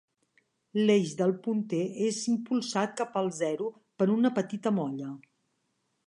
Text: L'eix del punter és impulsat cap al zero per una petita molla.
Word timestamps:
L'eix 0.79 1.11
del 1.17 1.33
punter 1.47 1.81
és 2.05 2.21
impulsat 2.31 2.95
cap 3.01 3.19
al 3.21 3.29
zero 3.41 3.67
per 4.01 4.07
una 4.17 4.33
petita 4.39 4.73
molla. 4.79 5.11